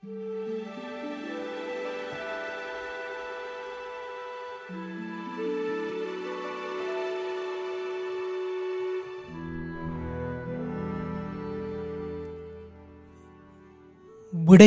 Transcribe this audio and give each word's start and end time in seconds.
விடை 0.00 0.12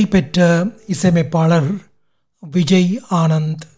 பெற்ற 0.05 0.65
இசையமைப்பாளர் 0.87 1.69
விஜய் 2.39 3.01
ஆனந்த். 3.11 3.70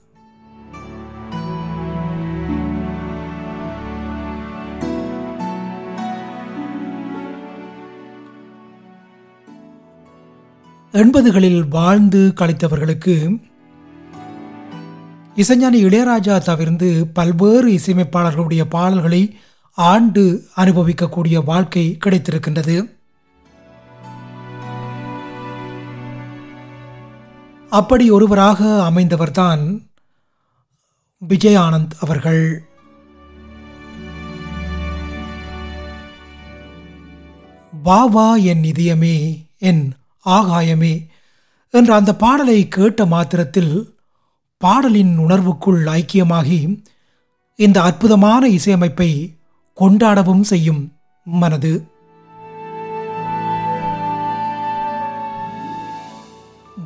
எண்பதுகளில் 10.94 11.68
வாழ்ந்து 11.68 12.34
கழித்தவர்களுக்கு 12.36 13.44
இசைஞானி 15.36 15.80
இளையராஜா 15.84 16.38
தவிர்ந்து 16.38 17.08
பல்வேறு 17.14 17.70
இசையமைப்பாளர்களுடைய 17.70 18.64
பாடல்களை 18.70 19.38
ஆண்டு 19.72 20.46
அனுபவிக்கக்கூடிய 20.58 21.44
வாழ்க்கை 21.44 21.98
கிடைத்திருக்கின்றது. 22.06 22.96
அப்படி 27.70 28.10
ஒருவராக 28.10 28.92
அமைந்தவர்தான் 28.92 29.88
விஜய் 31.18 31.58
ஆனந்த் 31.58 31.98
அவர்கள். 32.00 32.64
வா 37.84 38.06
வா 38.06 38.36
என் 38.36 38.62
இதயமே 38.62 39.48
என் 39.58 39.94
ஆகாயமே 40.26 41.08
என்ற 41.70 41.96
அந்த 41.96 42.16
பாடலை 42.16 42.68
கேட்ட 42.68 43.06
மாத்திரத்தில் 43.06 43.98
பாடலின் 44.58 45.18
உணர்வுக்குள் 45.18 45.84
ஐக்கியமாகி 45.86 46.84
இந்த 47.56 47.82
அற்புதமான 47.82 48.48
இசையமைப்பை 48.48 49.40
கொண்டாடவும் 49.78 50.42
செய்யும் 50.42 50.98
மனது. 51.24 51.88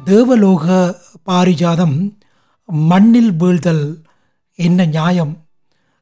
தேவலோக 0.06 0.96
பாரிஜாதம் 1.26 2.16
மண்ணில் 2.66 3.34
வீழ்தல் 3.34 4.04
என்ன 4.56 4.86
நியாயம் 4.86 5.46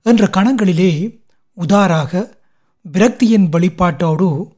என்ற 0.02 0.26
கணங்களிலே 0.26 1.22
உதாராக 1.58 2.34
விரக்தியின் 2.94 3.50
வெளிப்பாட்டோடு 3.52 4.55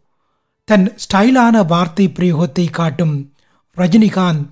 தன் 0.68 0.94
ஸ்டைலான 1.04 1.66
வார்த்தை 1.66 2.08
பிரயோகத்தை 2.08 2.72
காட்டும் 2.72 3.34
ரஜினிகாந்த் 3.78 4.52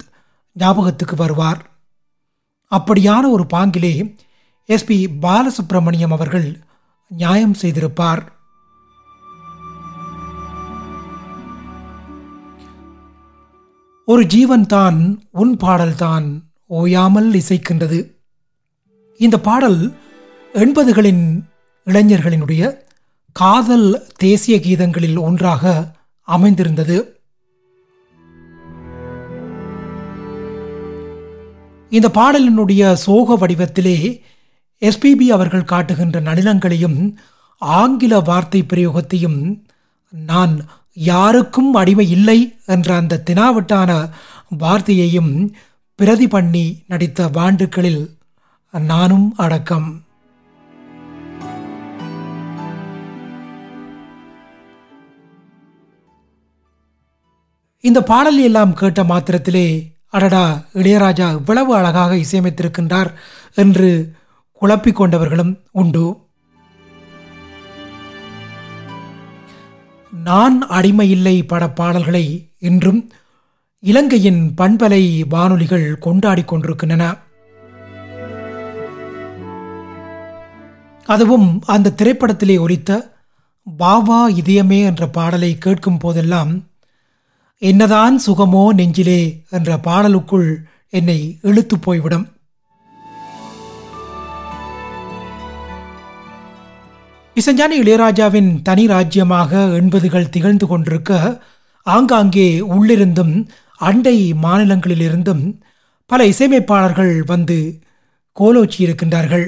ஞாபகத்துக்கு 0.54 1.16
வருவார். 1.16 1.70
அப்படியான 2.72 3.30
ஒரு 3.30 3.46
பாங்கிலே 3.54 4.16
எஸ்பி 4.68 4.98
பாலசுப்ரமணியம் 5.22 6.12
அவர்கள் 6.12 6.60
நியாயம் 7.08 7.54
செய்திருப்பார். 7.54 8.22
ஒரு 14.06 14.26
ஜீவன் 14.26 14.66
தான் 14.66 15.24
உன் 15.32 15.58
பாடல்தான் 15.58 16.54
ஓயாமல் 16.66 17.34
இசைக்கின்றது. 17.34 18.14
இந்த 19.18 19.40
பாடல் 19.40 19.98
எண்பதுகளின் 20.54 21.46
இளைஞர்களினுடைய 21.86 22.82
காதல் 23.32 24.08
தேசிய 24.16 24.60
கீதங்களில் 24.60 25.20
ஒன்றாக 25.20 25.94
அமைந்திருந்தது. 26.26 27.24
இந்த 31.90 32.08
பாடலினுடைய 32.14 32.94
சோக 32.94 33.48
வடிவத்திலே 33.48 34.22
எஸ்பிபி 34.82 35.28
அவர்கள் 35.28 35.64
காட்டுகின்ற 35.64 36.22
நளினங்களையும் 36.22 37.14
ஆங்கில 37.58 38.20
வார்த்தை 38.20 38.64
பிரயோகத்தையும் 38.64 39.62
நான் 40.10 40.66
யாருக்கும் 40.94 41.74
அடிமை 41.74 42.10
இல்லை 42.10 42.54
என்ற 42.66 42.96
அந்த 42.96 43.22
தினாவிட்டான 43.26 44.10
வார்த்தையையும் 44.60 45.54
பிரதி 45.96 46.28
பண்ணி 46.28 46.84
நடித்த 46.88 47.28
வாண்டுகளில் 47.28 48.18
நானும் 48.72 49.34
அடக்கம். 49.38 50.05
இந்த 57.88 58.04
பாடல் 58.04 58.40
எல்லாம் 58.40 58.74
கேட்ட 58.74 59.04
மாத்திரத்திலே 59.04 59.94
அடடா 60.10 60.66
இளையராஜா 60.74 61.32
இவ்வளவு 61.32 61.76
அழகாக 61.76 62.16
இசையமைத்திருக்கின்றார் 62.16 63.10
என்று 63.56 64.12
குழப்பிக் 64.52 65.02
கொண்டவர்களும் 65.02 65.60
உண்டு. 65.72 66.06
நான் 70.24 70.68
அடிமையில்லை 70.70 71.48
பட 71.48 71.70
பாடல்களை 71.70 72.54
இன்றும் 72.60 73.12
இலங்கையின் 73.80 74.54
பண்பலை 74.58 75.24
வானொலிகள் 75.30 75.98
கொண்டாடிக் 76.02 76.46
கொண்டிருக்கின்றன. 76.46 77.04
அதுவும் 81.06 81.62
அந்த 81.66 81.94
திரைப்படத்திலே 81.98 82.58
ஒலித்த 82.60 82.92
பாவா 83.78 84.28
இதயமே 84.28 84.84
என்ற 84.84 85.08
பாடலை 85.08 85.58
கேட்கும் 85.58 85.98
போதெல்லாம் 85.98 86.52
என்னதான் 87.58 88.18
சுகமோ 88.18 88.74
நெஞ்சிலே 88.74 89.46
என்ற 89.50 89.78
பாடலுக்குள் 89.78 90.58
என்னை 90.90 91.40
இழுத்து 91.42 91.80
போய்விடும். 91.80 92.28
இசஞ்சானி 97.36 97.78
இளையராஜாவின் 97.84 98.62
தனி 98.62 98.88
ராஜ்யமாக 98.88 99.58
எண்பதுகள் 99.58 100.30
திகழ்ந்து 100.30 100.68
கொண்டிருக்க 100.68 101.42
ஆங்காங்கே 101.84 102.60
உள்ளிருந்தும் 102.60 103.48
அண்டை 103.78 104.34
மாநிலங்களிலிருந்தும் 104.34 105.60
பல 106.06 106.26
இசையமைப்பாளர்கள் 106.26 107.24
வந்து 107.26 107.80
கோலோச்சியிருக்கின்றார்கள். 108.40 109.48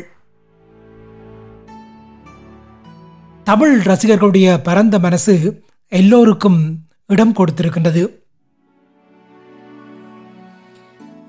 தமிழ் 3.44 3.80
ரசிகர்களுடைய 3.80 4.64
பரந்த 4.64 5.00
மனசு 5.00 5.64
எல்லோருக்கும் 5.88 6.87
இடம் 7.08 7.36
கொடுத்திருக்கின்றது. 7.36 8.08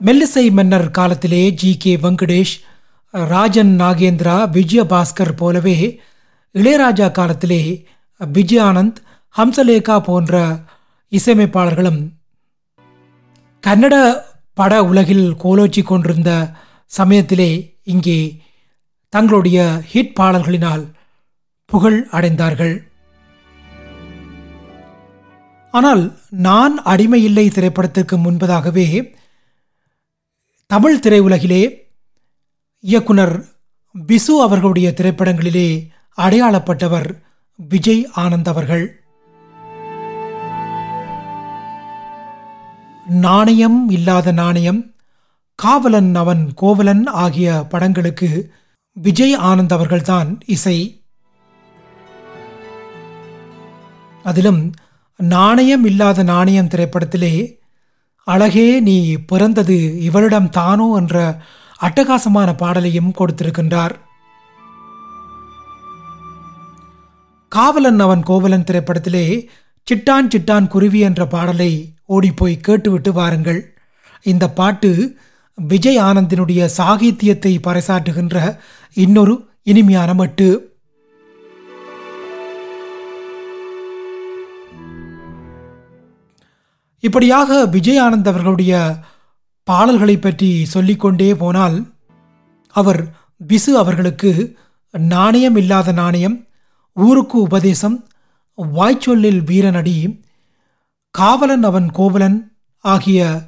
மெல்லிசை 0.04 0.52
மன்னர் 0.52 0.90
காலத்திலே 0.90 1.50
ஜி. 1.50 1.76
கே. 1.76 1.96
வெங்கடேஷ் 1.96 2.60
ராஜன் 3.10 3.76
நாகேந்திரா 3.80 4.48
விஜயபாஸ்கர் 4.52 5.36
போலவே 5.36 6.00
இளையராஜா 6.52 7.10
காலத்திலே 7.10 7.86
விஜயானந்த் 8.24 8.96
ஹம்சலேகா 9.36 9.98
போன்ற 9.98 10.60
இசையமைப்பாளர்களும் 11.10 12.08
கன்னட 13.66 14.22
பட 14.54 14.84
உலகில் 14.84 15.34
கோலோச்சி 15.44 15.82
கொண்டிருந்த 15.82 16.50
சமயத்திலே 16.86 17.78
இங்கே 17.84 18.42
தங்களுடைய 19.08 19.82
ஹிட் 19.92 20.12
பாடல்களினால் 20.20 20.92
புகழ் 21.64 22.06
அடைந்தார்கள். 22.12 22.87
ஆனால் 25.70 26.18
நான் 26.30 26.82
அடிமையில்லை 26.82 27.50
திரைப்படத்திற்கு 27.50 28.16
முன்பதாகவே 28.16 29.14
தமிழ் 30.66 31.00
திரையுலகிலே 31.02 31.76
இயக்குனர் 32.80 33.44
பிசு 34.06 34.40
அவர்களுடைய 34.40 34.94
திரைப்படங்களிலே 34.96 35.88
அடையாளப்பட்டவர் 36.16 37.22
விஜய் 37.54 38.10
ஆனந்த் 38.16 38.48
அவர்கள். 38.48 39.02
நாணயம் 43.06 43.90
இல்லாத 43.90 44.32
நாணயம் 44.32 44.94
காவலன் 45.54 46.14
அவன் 46.14 46.54
கோவலன் 46.54 47.06
ஆகிய 47.06 47.66
படங்களுக்கு 47.68 48.52
விஜய் 48.92 49.36
ஆனந்த் 49.36 49.72
அவர்கள்தான் 49.72 50.38
இசை. 50.46 51.02
அதிலும் 54.22 54.72
நாணயம் 55.20 55.84
இல்லாத 55.84 56.22
நாணயம் 56.22 56.68
திரைப்படத்திலே 56.68 57.58
அழகே 58.24 58.80
நீ 58.80 59.16
பிறந்தது 59.16 60.02
இவளிடம் 60.02 60.48
தானோ 60.48 60.96
என்ற 60.96 61.42
அட்டகாசமான 61.80 62.56
பாடலையும் 62.56 63.12
கொடுத்திருக்கின்றார். 63.18 63.94
காவலன் 67.48 68.00
அவன் 68.00 68.22
கோவலன் 68.22 68.64
திரைப்படத்திலே 68.64 69.48
சிட்டான் 69.86 70.28
சிட்டான் 70.28 70.68
குருவி 70.68 71.00
என்ற 71.00 71.26
பாடலை 71.26 71.94
ஓடிப்போய் 72.06 72.56
கேட்டுவிட்டு 72.56 73.12
வாருங்கள். 73.12 73.74
இந்த 74.22 74.50
பாட்டு 74.50 75.18
விஜய் 75.54 75.98
ஆனந்தினுடைய 75.98 76.68
சாகித்யத்தை 76.76 77.58
பறைசாற்றுகின்ற 77.66 78.58
இன்னொரு 78.94 79.48
இனிமையான 79.62 80.14
மட்டு. 80.14 80.77
இப்படியாக 87.00 87.64
விஜய் 87.66 88.00
ஆனந்த் 88.00 88.28
அவர்களுடைய 88.28 88.96
பாடல்களை 89.64 90.18
பற்றி 90.18 90.64
சொல்லிக்கொண்டே 90.64 91.34
போனால் 91.34 91.92
அவர் 92.68 93.06
பிசு 93.48 93.70
அவர்களுக்கு 93.76 94.56
நாணயம் 94.90 95.56
இல்லாத 95.56 95.92
நாணயம் 95.92 96.46
ஊருக்கு 96.94 97.40
உபதேசம் 97.40 98.06
வாய்ச்சொல்லில் 98.74 99.40
வீரனடி 99.50 100.22
காவலன் 101.10 101.62
அவன் 101.62 101.90
கோவலன் 101.90 102.52
ஆகிய 102.84 103.40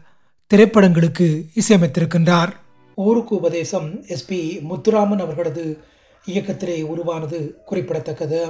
திரைப்படங்களுக்கு 0.55 1.27
இசையமைத்திருக்கின்றார். 1.61 2.53
ஊருக்கு 2.95 3.35
உபதேசம் 3.37 4.05
எஸ்பி 4.05 4.41
முத்துராமன் 4.71 5.21
அவர்களது 5.21 5.85
இயக்கத்திலே 6.25 6.83
உருவானது 6.83 7.63
குறிப்பிடத்தக்கது. 7.67 8.41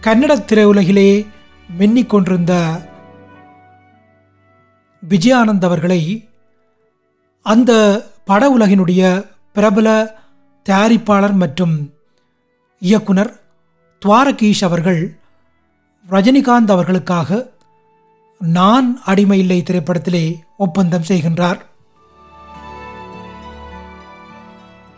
கன்னட 0.00 0.32
திரையுலகிலே 0.46 1.26
மின்னிக் 1.78 2.06
கொண்டிருந்த 2.06 2.80
விஜயானந்த் 5.08 5.64
அவர்களை 5.64 6.30
அந்த 7.42 7.72
பட 8.24 8.58
உலகினுடைய 8.58 9.26
பிரபல 9.52 10.18
தயாரிப்பாளர் 10.68 11.32
மற்றும் 11.32 11.94
இயக்குனர் 12.78 13.40
துவாரகீஷ் 14.06 14.64
அவர்கள் 14.64 15.18
ரஜினிகாந்த் 16.10 16.70
அவர்களுக்காக 16.70 17.50
நான் 18.38 19.00
அடிமை 19.04 19.38
இல்லை 19.38 19.62
திரைப்படத்திலே 19.66 20.34
ஒப்பந்தம் 20.56 21.08
செய்கின்றார். 21.08 21.60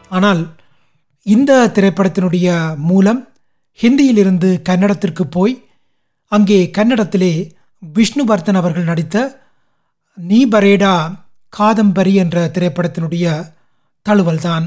ஆனால் 0.09 0.55
இந்த 1.23 1.71
திரைப்படத்தினுடைய 1.75 2.77
மூலம் 2.77 3.32
ஹிந்தியிலிருந்து 3.81 4.51
கன்னடத்திற்கு 4.69 5.25
போய் 5.27 5.55
அங்கே 6.33 6.71
கன்னடத்திலே 6.79 7.33
விஷ்ணுவர்தன் 7.95 8.59
அவர்கள் 8.61 8.85
நடித்த 8.85 9.17
நீ 10.19 10.49
பரேடா 10.49 10.95
காதம்பரி 11.53 12.13
என்ற 12.15 12.51
திரைப்படத்தினுடைய 12.55 13.27
தழுவல்தான். 14.07 14.67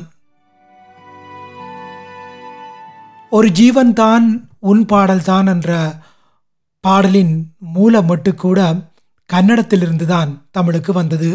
ஒரு 3.31 3.47
ஜீவன் 3.49 3.93
தான் 3.93 4.25
உன் 4.59 4.85
பாடல்தான் 4.85 5.47
என்ற 5.47 5.71
பாடலின் 6.83 7.55
மூல 7.59 8.01
மட்டு 8.01 8.35
கூட 8.35 8.59
கன்னடத்திலிருந்து 9.29 10.05
தான் 10.05 10.47
தமிழுக்கு 10.51 10.93
வந்தது. 10.93 11.31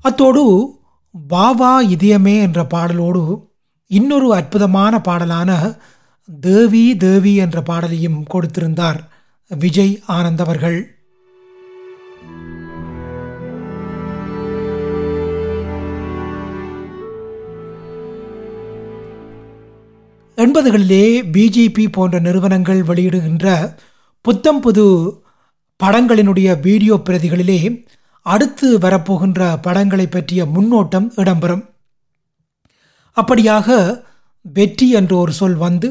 அத்தோடு 0.00 0.44
வாவா 1.30 1.72
இதயமே 1.94 2.36
என்ற 2.40 2.60
பாடலோடு 2.64 3.22
இன்னொரு 3.98 4.34
அற்புதமான 4.34 5.00
பாடலான 5.00 5.50
தேவி 6.40 6.96
தேவி 6.96 7.36
என்ற 7.36 7.62
பாடலையும் 7.62 8.24
கொடுத்திருந்தார் 8.32 8.98
விஜய் 9.58 10.02
ஆனந்த் 10.08 10.42
அவர்கள். 10.44 10.78
எண்பதுகளிலே 20.36 21.04
பிஜேபி 21.32 21.86
போன்ற 21.92 22.18
நிறுவனங்கள் 22.18 22.82
வெளியிடுகின்ற 22.82 23.74
புத்தம் 24.20 24.60
புது 24.60 24.86
படங்களினுடைய 25.84 26.60
வீடியோ 26.60 26.94
பிரதிகளிலே 26.94 27.84
அடுத்து 28.22 28.78
வரப்போகின்ற 28.78 29.58
படங்களை 29.62 30.06
பற்றிய 30.06 30.44
முன்னோட்டம் 30.44 31.10
இடம்பெறும். 31.16 31.70
அப்படியாக 33.16 33.68
வெற்றி 34.40 34.90
என்ற 34.90 35.16
ஒரு 35.16 35.32
சொல் 35.32 35.54
வந்து 35.54 35.88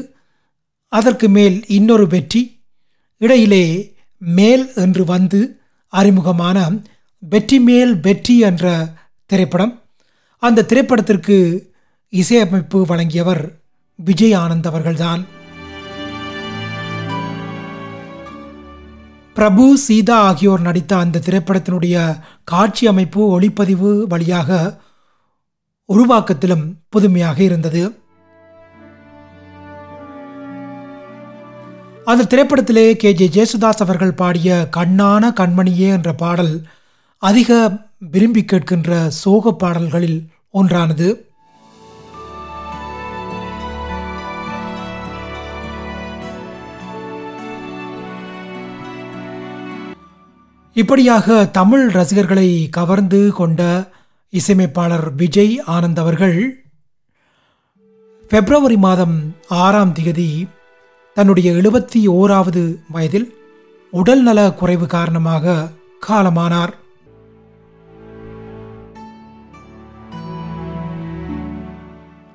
அதற்கு 0.88 1.28
மேல் 1.28 1.66
இன்னொரு 1.66 2.06
வெற்றி 2.06 2.60
இடையிலே 3.18 3.94
மேல் 4.18 4.72
என்று 4.74 5.04
வந்து 5.04 5.60
அறிமுகமான 5.88 6.58
வெற்றி 7.18 7.60
மேல் 7.60 8.00
வெற்றி 8.00 8.38
என்ற 8.38 8.92
திரைப்படம். 9.26 9.82
அந்த 10.38 10.62
திரைப்படத்திற்கு 10.62 11.36
இசையமைப்பு 12.08 12.86
வழங்கியவர் 12.86 13.58
விஜய் 13.96 14.36
ஆனந்த் 14.36 14.66
அவர்கள்தான். 14.66 15.26
பிரபு 19.34 19.78
சீதா 19.78 20.16
ஆகியோர் 20.20 20.60
நடித்த 20.60 20.96
அந்த 20.96 21.22
திரைப்படத்தினுடைய 21.26 22.18
காட்சி 22.44 22.86
அமைப்பு 22.86 23.40
ஒளிப்பதிவு 23.40 24.02
வழியாக 24.02 24.80
உருவாக்கத்திலும் 25.92 26.74
புதுமையாக 26.88 27.42
இருந்தது. 27.42 27.96
அந்த 32.04 32.24
திரைப்படத்திலே 32.24 32.92
கே. 32.92 33.12
ஜே. 33.12 33.26
ஜேசுதாஸ் 33.26 33.82
அவர்கள் 33.82 34.12
பாடிய 34.12 34.68
கண்ணான 34.76 35.30
கண்மணியே 35.30 35.88
என்ற 35.90 36.12
பாடல் 36.12 36.66
அதிக 37.18 37.76
விரும்பி 37.98 38.44
கேட்கின்ற 38.44 39.06
சோக 39.06 39.52
பாடல்களில் 39.52 40.28
ஒன்றானது. 40.50 41.30
இப்படியாக 50.74 51.46
தமிழ் 51.46 51.88
ரசிகர்களை 51.88 52.68
கவர்ந்து 52.68 53.32
கொண்ட 53.32 53.90
இசையமைப்பாளர் 54.34 55.14
விஜய் 55.14 55.62
ஆனந்த் 55.66 55.98
அவர்கள் 55.98 56.66
பிப்ரவரி 58.28 58.76
மாதம் 58.76 59.36
ஆறாம் 59.48 59.92
தேதி 59.92 60.48
தன்னுடைய 61.14 61.52
எழுபத்தி 61.52 62.06
ஓராவது 62.06 62.76
வயதில் 62.88 63.36
உடல்நல 63.90 64.52
குறைவு 64.52 64.86
காரணமாக 64.86 65.68
காலமானார். 66.08 66.72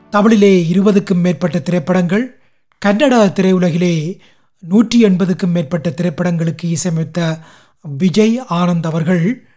தமிழிலே 0.09 0.67
இருபதுக்கும் 0.73 1.21
மேற்பட்ட 1.21 1.59
திரைப்படங்கள் 1.59 2.39
கன்னட 2.85 3.13
திரையுலகிலே 3.39 4.19
நூற்றி 4.59 5.03
எண்பதுக்கும் 5.03 5.51
மேற்பட்ட 5.51 5.89
திரைப்படங்களுக்கு 5.89 6.63
இசையமைத்த 6.63 7.39
விஜய் 7.81 8.41
ஆனந்த் 8.49 8.85
அவர்கள் 8.85 9.47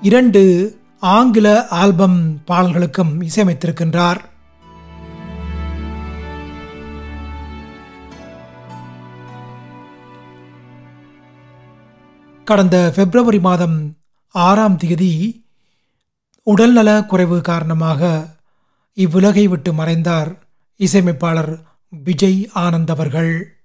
இரண்டு 0.00 0.80
ஆங்கில 0.98 1.68
ஆல்பம் 1.68 2.42
பாடல்களுக்கும் 2.46 3.22
இசையமைத்திருக்கின்றார். 3.22 4.16
கடந்த 12.44 12.92
பிப்ரவரி 12.96 13.40
மாதம் 13.40 13.96
ஆறாம் 14.30 14.76
தேதி 14.76 15.44
உடல்நல 16.42 17.04
குறைவு 17.04 17.40
காரணமாக 17.40 18.26
இவ்வுலகை 18.94 19.48
விட்டு 19.48 19.72
மறைந்தார் 19.72 20.36
இசையமைப்பாளர் 20.76 21.58
விஜய் 21.88 22.50
ஆனந்த் 22.54 22.90
அவர்கள். 22.90 23.57